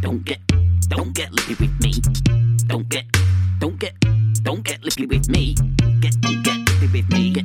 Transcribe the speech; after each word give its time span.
Don't 0.00 0.24
get, 0.24 0.38
don't 0.88 1.12
get 1.12 1.32
lippy 1.32 1.54
with 1.54 1.80
me. 1.80 1.92
Don't 2.66 2.88
get, 2.88 3.04
don't 3.58 3.78
get, 3.78 3.94
don't 4.42 4.62
get 4.62 4.82
lippy 4.84 5.06
with 5.06 5.28
me. 5.28 5.54
Get, 6.00 6.20
don't 6.20 6.42
get 6.44 6.56
lippy 6.56 6.86
with 6.92 7.10
me. 7.10 7.32
Get, 7.32 7.44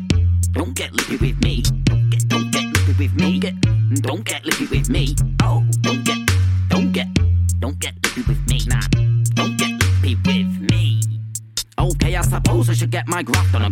don't 0.54 0.76
get 0.76 0.94
lippy 0.94 1.18
with 1.18 1.42
me. 1.44 1.64
Get, 2.12 2.28
don't 2.28 2.52
get 2.52 2.66
lippy 2.66 2.94
with 3.00 3.16
me. 3.16 3.40
Get, 3.40 3.56
don't 4.02 4.24
get 4.24 4.46
lippy 4.46 4.66
with 4.68 4.90
me. 4.90 5.16
Oh, 5.42 5.64
don't 5.82 6.06
get, 6.06 6.18
don't 6.70 6.92
get, 6.92 7.08
don't 7.60 7.80
get 7.80 7.96
lippy 8.04 8.22
with 8.28 8.48
me. 8.48 8.60
Nah. 8.68 9.33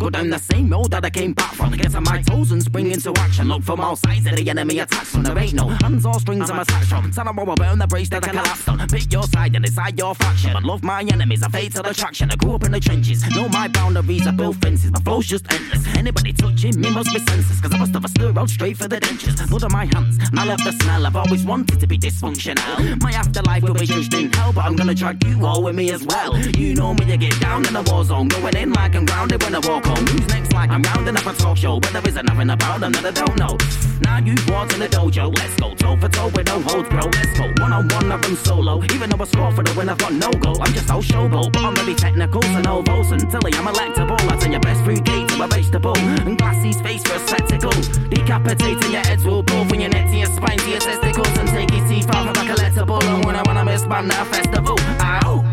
Go 0.02 0.10
down 0.10 0.30
the 0.30 0.38
same 0.38 0.68
road 0.68 0.90
that 0.90 1.04
I 1.04 1.10
came 1.10 1.32
back 1.32 1.54
from. 1.54 1.70
Get 1.72 1.94
on 1.94 2.02
my 2.02 2.22
toes 2.22 2.50
and 2.50 2.62
spring 2.62 2.90
into 2.90 3.12
action. 3.18 3.48
Look 3.48 3.62
from 3.62 3.80
all 3.80 3.94
sides 3.94 4.26
of 4.26 4.34
the 4.34 4.50
enemy 4.50 4.80
attacks 4.80 5.10
from. 5.10 5.22
There 5.22 5.38
ain't 5.38 5.54
no 5.54 5.68
hands 5.68 6.04
or 6.04 6.14
strings 6.14 6.50
I'm 6.50 6.58
attached 6.58 6.88
from. 6.88 7.10
Tell 7.12 7.24
them 7.24 7.38
all 7.38 7.50
about 7.50 7.78
the 7.78 7.86
brace 7.86 8.08
that 8.08 8.24
I 8.24 8.28
collapsed 8.28 8.68
on. 8.68 8.78
Pick 8.88 9.12
your 9.12 9.22
side 9.24 9.54
and 9.54 9.64
decide 9.64 9.96
your 9.96 10.14
faction. 10.16 10.52
But 10.54 10.64
love 10.64 10.82
my 10.82 11.02
enemies, 11.02 11.42
a 11.42 11.48
fatal 11.48 11.86
attraction. 11.86 12.30
I 12.32 12.36
grew 12.36 12.54
up 12.54 12.64
in 12.64 12.72
the 12.72 12.80
trenches. 12.80 13.22
Know 13.34 13.48
my 13.48 13.68
boundaries, 13.68 14.26
I 14.26 14.32
build 14.32 14.60
fences. 14.60 14.90
My 14.90 15.00
flow's 15.00 15.26
just 15.26 15.50
endless. 15.52 15.86
Anybody 15.96 16.32
touching 16.32 16.80
me 16.80 16.90
must 16.90 17.12
be 17.12 17.20
senseless. 17.20 17.60
Cause 17.60 17.72
I 17.72 17.78
must 17.78 17.94
have 17.94 18.04
a 18.04 18.08
stir 18.08 18.32
out 18.36 18.50
straight 18.50 18.76
for 18.76 18.88
the 18.88 18.98
dentures. 18.98 19.48
Blood 19.48 19.64
on 19.64 19.72
my 19.72 19.84
hands, 19.84 20.18
and 20.18 20.38
I 20.38 20.44
love 20.44 20.64
the 20.64 20.72
smell. 20.72 21.06
I've 21.06 21.16
always 21.16 21.44
wanted 21.44 21.78
to 21.78 21.86
be 21.86 21.96
dysfunctional. 21.96 23.00
My 23.00 23.12
afterlife 23.12 23.62
will 23.62 23.74
be 23.74 23.86
judged 23.86 24.14
in 24.14 24.32
hell, 24.32 24.52
but 24.52 24.64
I'm 24.64 24.74
gonna 24.74 24.94
drag 24.94 25.22
you 25.24 25.46
all 25.46 25.62
with 25.62 25.76
me 25.76 25.92
as 25.92 26.04
well. 26.04 26.36
You 26.36 26.74
know 26.74 26.92
me 26.94 27.04
to 27.06 27.16
get 27.16 27.38
down 27.40 27.66
in 27.66 27.74
the 27.74 27.82
war 27.82 28.04
zone. 28.04 28.28
Going 28.28 28.56
in 28.56 28.72
like 28.72 28.81
I'm 28.94 29.04
grounded 29.06 29.42
when 29.42 29.54
I 29.54 29.60
walk 29.60 29.86
home. 29.86 30.04
Who's 30.06 30.26
next 30.28 30.52
like 30.52 30.70
I'm 30.70 30.82
rounding 30.82 31.16
up 31.16 31.26
a 31.26 31.32
talk 31.32 31.56
show. 31.56 31.78
But 31.78 31.92
there 31.92 32.06
isn't 32.06 32.26
nothing 32.26 32.50
about 32.50 32.80
them 32.80 32.92
that 32.92 33.04
I 33.06 33.10
don't 33.12 33.38
know. 33.38 33.56
Now 34.02 34.18
you 34.18 34.34
walked 34.48 34.74
in 34.74 34.80
the 34.80 34.88
dojo. 34.88 35.30
Let's 35.38 35.54
go 35.56 35.74
toe 35.74 35.96
for 35.96 36.08
toe 36.08 36.28
with 36.34 36.46
no 36.46 36.60
holds, 36.60 36.88
bro. 36.88 37.04
Let's 37.06 37.38
go 37.38 37.46
one 37.62 37.72
on 37.72 37.88
one, 37.88 38.10
I 38.10 38.16
run 38.16 38.36
solo. 38.36 38.82
Even 38.94 39.10
though 39.10 39.22
I 39.22 39.26
score 39.26 39.52
for 39.52 39.62
the 39.62 39.72
win, 39.76 39.88
I've 39.88 39.98
got 39.98 40.12
no 40.12 40.30
goal. 40.30 40.60
I'm 40.60 40.72
just 40.72 40.90
all 40.90 41.02
showboat, 41.02 41.52
but 41.52 41.62
I'm 41.62 41.74
really 41.74 41.94
technical, 41.94 42.42
so 42.42 42.60
no 42.60 42.82
votes 42.82 43.10
until 43.12 43.40
I'm 43.46 43.66
electable. 43.72 44.18
I 44.30 44.36
turn 44.36 44.52
your 44.52 44.60
best 44.60 44.82
fruit 44.84 45.04
gate 45.04 45.28
to 45.28 45.42
a 45.42 45.46
vegetable. 45.46 45.96
And 45.96 46.36
glassy's 46.36 46.80
face 46.80 47.02
for 47.04 47.14
a 47.14 47.20
spectacle. 47.26 47.76
Decapitating 48.10 48.92
your 48.92 49.02
heads 49.02 49.24
will 49.24 49.42
pull 49.42 49.64
from 49.66 49.80
your 49.80 49.90
neck 49.90 50.10
to 50.10 50.16
your 50.16 50.32
spine 50.34 50.58
to 50.58 50.70
your 50.70 50.80
testicles 50.80 51.38
and 51.38 51.48
take 51.48 51.70
your 51.70 51.86
teeth 51.88 52.10
off 52.10 52.26
like 52.26 52.36
a 52.36 52.52
collectible. 52.52 53.02
And 53.02 53.24
when 53.24 53.36
I 53.36 53.42
wanna 53.42 53.64
miss 53.64 53.82
at 53.82 54.22
a 54.22 54.24
festival, 54.24 54.76
ow. 55.00 55.51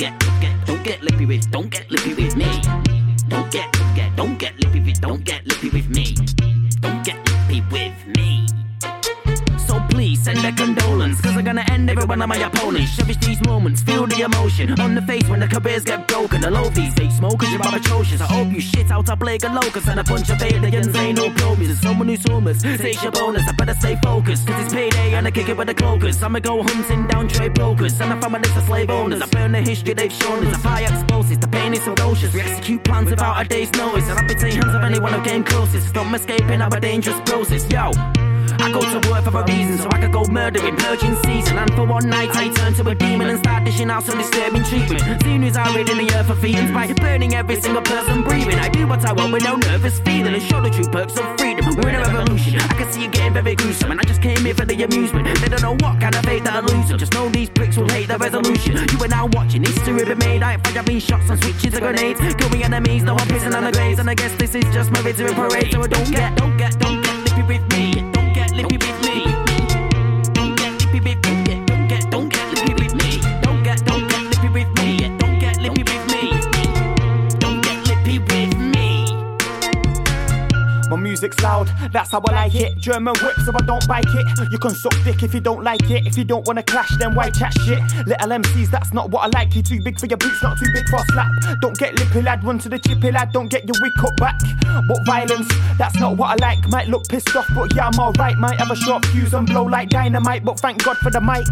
Get, 0.00 0.18
don't 0.64 0.82
get, 0.82 1.02
lippy 1.02 1.26
with, 1.26 1.50
don't 1.50 1.68
get 1.68 1.90
lippy 1.90 2.14
with 2.14 2.34
me. 2.34 2.46
Don't 3.28 3.50
get, 3.50 3.70
don't 3.72 3.94
get, 3.94 4.16
don't 4.16 4.38
get 4.38 4.58
lippy 4.58 4.80
with, 4.80 4.98
don't 4.98 5.22
get 5.22 5.46
lippy 5.46 5.68
with 5.68 5.90
me. 5.90 6.14
Don't 6.80 7.04
get 7.04 7.18
lippy 7.28 7.60
with 7.70 8.16
me. 8.16 8.29
A 10.50 10.52
condolence, 10.52 11.20
cause 11.20 11.36
I'm 11.36 11.44
gonna 11.44 11.64
end 11.70 11.88
every 11.88 12.04
one 12.04 12.20
of 12.20 12.28
my 12.28 12.36
opponents. 12.36 12.96
Cherish 12.96 13.18
these 13.18 13.40
moments, 13.46 13.82
feel 13.82 14.04
the 14.06 14.22
emotion 14.22 14.80
on 14.80 14.96
the 14.96 15.02
face 15.02 15.28
when 15.28 15.38
the 15.38 15.46
careers 15.46 15.84
get 15.84 16.08
broken. 16.08 16.44
I 16.44 16.48
love 16.48 16.74
these 16.74 16.92
days, 16.94 17.16
smokers, 17.18 17.52
you're 17.52 17.60
atrocious. 17.60 18.20
I 18.20 18.24
hope 18.24 18.52
you 18.52 18.60
shit 18.60 18.90
out 18.90 19.08
a 19.08 19.16
plague 19.16 19.44
of 19.44 19.52
locusts 19.52 19.88
and 19.88 20.00
a 20.00 20.04
bunch 20.04 20.28
of 20.28 20.42
aliens 20.42 20.96
ain't 20.96 21.18
no 21.18 21.30
promise. 21.30 21.68
And 21.68 21.78
someone 21.78 22.08
who's 22.08 22.28
homeless, 22.28 22.62
takes 22.62 23.00
your 23.00 23.12
bonus. 23.12 23.46
I 23.46 23.52
better 23.52 23.74
stay 23.74 23.96
focused, 24.02 24.46
cause 24.48 24.64
it's 24.64 24.74
payday 24.74 25.14
and 25.14 25.24
I 25.28 25.30
kick 25.30 25.48
it 25.48 25.56
with 25.56 25.68
the 25.68 25.74
cloakers. 25.74 26.20
I'ma 26.20 26.40
go 26.40 26.62
hunting 26.64 27.06
down 27.06 27.28
trade 27.28 27.54
brokers 27.54 28.00
and 28.00 28.12
I 28.12 28.18
find 28.20 28.32
my 28.32 28.38
list 28.40 28.56
of 28.56 28.64
slave 28.64 28.90
owners. 28.90 29.22
I 29.22 29.26
burn 29.26 29.52
the 29.52 29.60
history 29.60 29.94
they've 29.94 30.12
shown 30.12 30.44
us. 30.46 30.54
I 30.54 30.58
fire 30.58 30.88
explosives, 30.90 31.38
the 31.38 31.48
pain 31.48 31.74
is 31.74 31.84
ferocious. 31.84 32.34
We 32.34 32.40
execute 32.40 32.82
plans 32.82 33.08
without 33.08 33.40
a 33.40 33.48
day's 33.48 33.70
notice. 33.74 34.08
And 34.08 34.18
I 34.18 34.26
betray 34.26 34.50
hands 34.50 34.74
of 34.74 34.82
anyone 34.82 35.12
who 35.12 35.22
came 35.22 35.44
closest. 35.44 35.90
Stop 35.90 36.12
escaping, 36.12 36.60
I'm 36.60 36.72
a 36.72 36.80
dangerous 36.80 37.20
process, 37.20 37.70
yo. 37.70 37.92
I 38.70 38.72
go 38.72 39.00
to 39.00 39.10
work 39.10 39.24
for 39.24 39.36
a 39.36 39.44
reason, 39.46 39.78
so 39.78 39.88
I 39.90 40.00
could 40.00 40.12
go 40.12 40.24
murdering, 40.30 40.76
purging 40.76 41.16
season. 41.24 41.58
And 41.58 41.74
for 41.74 41.84
one 41.84 42.08
night, 42.08 42.30
I 42.36 42.50
turn 42.50 42.72
to 42.74 42.88
a 42.88 42.94
demon 42.94 43.28
and 43.28 43.40
start 43.40 43.64
dishing 43.64 43.90
out 43.90 44.04
some 44.04 44.16
disturbing 44.16 44.62
treatment. 44.62 45.02
Soon 45.24 45.42
as 45.42 45.56
I 45.56 45.74
read 45.74 45.88
in 45.88 45.98
the 45.98 46.14
earth 46.14 46.28
for 46.28 46.36
feelings 46.36 46.70
by 46.70 46.86
burning 46.92 47.34
every 47.34 47.60
single 47.60 47.82
person 47.82 48.22
breathing. 48.22 48.60
I 48.60 48.68
do 48.68 48.86
what 48.86 49.04
I 49.04 49.12
want 49.12 49.32
with 49.32 49.42
no 49.42 49.56
nervous 49.56 49.98
feeling 50.00 50.34
and 50.34 50.42
show 50.42 50.60
the 50.60 50.70
true 50.70 50.86
perks 50.86 51.18
of 51.18 51.26
freedom. 51.36 51.66
We're 51.76 51.88
in 51.88 51.96
a 51.96 52.00
revolution. 52.00 52.60
I 52.60 52.74
can 52.78 52.92
see 52.92 53.02
you 53.02 53.10
getting 53.10 53.32
very 53.32 53.56
gruesome, 53.56 53.90
and 53.90 54.00
I 54.00 54.04
just 54.04 54.22
came 54.22 54.38
here 54.44 54.54
for 54.54 54.64
the 54.64 54.80
amusement. 54.84 55.26
They 55.40 55.48
don't 55.48 55.62
know 55.62 55.76
what 55.84 56.00
kind 56.00 56.14
of 56.14 56.24
fate 56.24 56.44
that 56.44 56.54
I 56.54 56.60
lose. 56.60 56.90
Just 56.96 57.12
know 57.12 57.28
these 57.28 57.50
pricks 57.50 57.76
will 57.76 57.88
hate 57.88 58.06
the 58.06 58.18
resolution. 58.18 58.76
You 58.92 58.98
are 59.02 59.08
now 59.08 59.26
watching 59.32 59.64
history 59.64 60.04
be 60.04 60.14
made. 60.14 60.44
I 60.44 60.52
ain't 60.52 60.64
firing 60.64 61.00
shots 61.00 61.28
and 61.28 61.42
switches 61.42 61.74
and 61.74 61.82
grenades. 61.82 62.20
Killing 62.36 62.62
enemies, 62.62 63.02
no 63.02 63.14
one 63.14 63.26
pissing 63.26 63.52
on 63.52 63.64
the 63.64 63.72
graves. 63.72 63.98
And 63.98 64.08
I 64.08 64.14
guess 64.14 64.32
this 64.36 64.54
is 64.54 64.62
just 64.72 64.92
my 64.92 65.02
victory 65.02 65.34
parade. 65.34 65.72
So 65.72 65.82
I 65.82 65.88
don't 65.88 66.10
get, 66.12 66.36
don't 66.36 66.56
get, 66.56 66.78
don't 66.78 67.02
get 67.02 67.16
lippy 67.24 67.42
with 67.42 67.66
me. 67.72 68.09
My 80.90 80.96
music's 80.96 81.40
loud, 81.40 81.70
that's 81.92 82.10
how 82.10 82.20
I 82.28 82.32
like 82.32 82.54
it. 82.56 82.76
German 82.76 83.14
whip, 83.22 83.36
so 83.44 83.52
I 83.54 83.62
don't 83.64 83.86
bike 83.86 84.12
it. 84.12 84.26
You 84.50 84.58
can 84.58 84.70
suck 84.74 84.92
dick 85.04 85.22
if 85.22 85.32
you 85.32 85.40
don't 85.40 85.62
like 85.62 85.88
it. 85.88 86.04
If 86.04 86.18
you 86.18 86.24
don't 86.24 86.44
wanna 86.48 86.64
clash, 86.64 86.90
then 86.98 87.14
why 87.14 87.30
chat 87.30 87.54
shit? 87.64 87.78
Little 88.08 88.28
MCs, 88.28 88.70
that's 88.72 88.92
not 88.92 89.08
what 89.10 89.20
I 89.20 89.38
like. 89.38 89.54
You 89.54 89.62
too 89.62 89.80
big 89.84 90.00
for 90.00 90.06
your 90.06 90.18
boots, 90.18 90.42
not 90.42 90.58
too 90.58 90.66
big 90.74 90.88
for 90.88 90.96
a 90.96 91.04
slap. 91.12 91.30
Don't 91.60 91.78
get 91.78 91.96
lippy 91.96 92.22
lad, 92.22 92.42
run 92.42 92.58
to 92.58 92.68
the 92.68 92.78
chippy 92.80 93.12
lad. 93.12 93.30
Don't 93.30 93.48
get 93.48 93.68
your 93.68 93.76
wig 93.80 93.92
cut 94.00 94.16
back. 94.16 94.40
But 94.88 95.06
violence, 95.06 95.48
that's 95.78 95.98
not 96.00 96.16
what 96.16 96.30
I 96.30 96.44
like. 96.44 96.68
Might 96.70 96.88
look 96.88 97.06
pissed 97.08 97.36
off, 97.36 97.46
but 97.54 97.72
yeah, 97.76 97.86
I'm 97.86 97.98
alright. 98.00 98.36
Might 98.36 98.58
have 98.58 98.72
a 98.72 98.76
short 98.76 99.06
fuse 99.06 99.32
and 99.32 99.46
blow 99.46 99.62
like 99.62 99.90
dynamite, 99.90 100.44
but 100.44 100.58
thank 100.58 100.82
God 100.82 100.96
for 100.96 101.10
the 101.10 101.20
mic. 101.20 101.46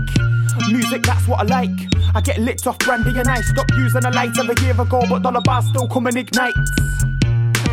Music, 0.69 1.03
that's 1.05 1.29
what 1.29 1.39
I 1.39 1.45
like. 1.45 1.71
I 2.15 2.21
get 2.21 2.39
lit 2.39 2.67
off 2.67 2.79
brandy 2.79 3.17
and 3.17 3.29
I 3.29 3.41
stopped 3.43 3.73
using 3.77 4.05
a 4.05 4.11
light 4.11 4.37
a 4.37 4.63
year 4.63 4.81
ago, 4.81 5.05
but 5.09 5.23
Dollar 5.23 5.43
Barz 5.43 5.69
still 5.69 5.87
come 5.87 6.09
and 6.09 6.17
ignites. 6.17 6.88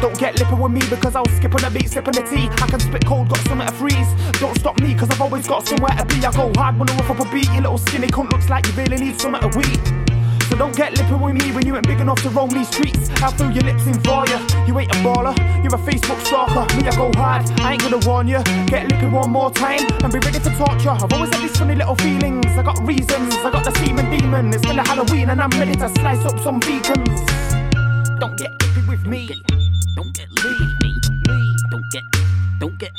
Don't 0.02 0.18
get 0.20 0.38
lippy 0.40 0.56
with 0.56 0.72
me 0.72 0.82
because 0.90 1.16
I'll 1.16 1.28
skip 1.38 1.56
on 1.56 1.62
the 1.62 1.72
beat, 1.72 1.90
sip 1.90 2.08
on 2.08 2.14
the 2.14 2.22
tea. 2.22 2.48
I 2.62 2.68
can 2.68 2.80
spit 2.80 3.06
cold, 3.06 3.30
got 3.30 3.40
something 3.48 3.68
to 3.68 3.74
freeze. 3.74 4.08
Don't 4.40 4.58
stop 4.58 4.80
me 4.80 4.94
because 4.94 5.10
I've 5.10 5.22
always 5.22 5.48
got 5.48 5.68
somewhere 5.68 5.96
to 5.98 6.06
be. 6.06 6.16
I 6.26 6.32
go 6.32 6.52
hard 6.56 6.78
when 6.78 6.90
I 6.90 6.96
rough 6.98 7.12
up 7.12 7.20
a 7.20 7.32
beat. 7.32 7.50
You 7.52 7.62
little 7.62 7.78
skinny 7.78 8.08
cunt 8.08 8.32
looks 8.32 8.50
like 8.50 8.68
you 8.68 8.74
really 8.74 8.98
need 8.98 9.20
something 9.20 9.42
to 9.42 9.58
weed. 9.58 10.06
So 10.50 10.56
don't 10.56 10.76
get 10.76 10.96
lippy 10.98 11.16
with 11.16 11.34
me 11.42 11.52
when 11.52 11.66
you 11.66 11.76
ain't 11.76 11.88
big 11.88 12.00
enough 12.00 12.22
to 12.22 12.30
roam 12.30 12.50
these 12.50 12.68
streets. 12.68 13.10
I'll 13.22 13.32
fill 13.32 13.52
your 13.52 13.64
lips 13.64 13.88
in 13.88 14.00
for 14.02 14.26
you. 14.28 14.40
You 14.68 14.80
ain't 14.80 14.92
a 14.92 15.00
baller, 15.00 15.36
you're 15.64 15.74
a 15.74 15.78
Facebook 15.78 16.24
stalker. 16.26 16.64
Me, 16.78 16.88
I 16.88 16.96
go 16.96 17.12
hard, 17.16 17.50
I 17.62 17.74
ain't 17.74 17.82
gonna 17.82 17.98
warn 18.06 18.28
ya. 18.28 18.44
Get 18.68 18.92
lippy 18.92 19.08
one 19.08 19.32
more 19.32 19.52
time 19.52 19.82
and 20.04 20.14
be 20.14 20.20
ready 20.20 20.40
for 20.40 20.52
torture. 20.52 20.92
I've 20.92 21.12
always 21.12 21.34
had 21.34 21.42
these 21.42 21.58
funny 21.58 21.76
little 21.76 21.96
feelings. 21.96 22.46
I 22.46 22.64
got 22.64 22.80
reasons, 22.86 23.34
I 23.36 23.52
got 23.52 23.64
the 23.64 23.72
semen 23.80 24.10
demon. 24.12 24.54
It's 24.54 24.58
still 24.58 24.78
a 24.78 24.84
Halloween 24.84 25.30
and 25.30 25.42
I'm 25.42 25.50
ready 25.52 25.74
to 25.74 25.90
slice 25.90 26.24
up 26.26 26.40
some 26.42 26.60
vegans. 26.62 28.20
Don't 28.20 28.38
get 28.38 28.52
lippy 28.62 28.88
with 28.88 29.06
me. 29.06 29.42
Don't 29.96 30.14
get 30.14 30.30
lippy 30.32 30.50
with 30.50 30.82
me. 30.82 31.56
Don't 31.72 31.90
get, 31.92 32.04
don't 32.60 32.78
get, 32.78 32.92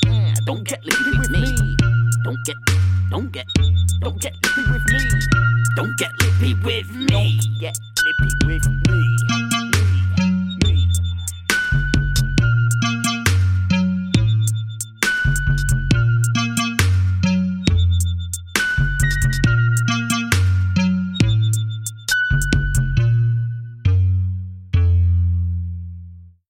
don't 0.47 0.65
get 0.65 0.83
lippy 0.85 1.19
with 1.19 1.31
me. 1.31 1.77
Don't 2.25 2.39
get, 2.47 2.57
don't 3.11 3.31
get, 3.33 3.47
don't 4.01 4.21
get 4.21 4.33
lippy 4.43 4.73
with 4.73 4.87
me. 4.89 5.09
Don't 5.77 5.99
get 5.99 6.11
lippy 6.23 6.55
with 6.55 6.91
me. 6.91 7.39
Get 7.61 7.79
lippy 8.03 8.47
with 8.47 8.67
me. 8.89 9.46